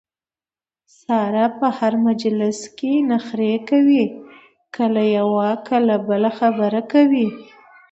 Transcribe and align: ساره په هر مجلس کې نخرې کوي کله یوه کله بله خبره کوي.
ساره 1.01 1.45
په 1.59 1.67
هر 1.77 1.93
مجلس 2.07 2.59
کې 2.77 2.91
نخرې 3.11 3.53
کوي 3.69 4.03
کله 4.75 5.03
یوه 5.17 5.49
کله 5.67 5.95
بله 6.07 6.29
خبره 6.39 6.81
کوي. 6.91 7.27